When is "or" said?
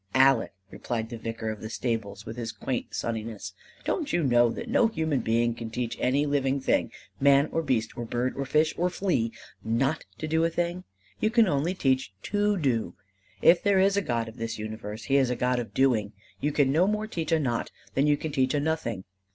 7.51-7.61, 7.95-8.03, 8.35-8.43, 8.79-8.89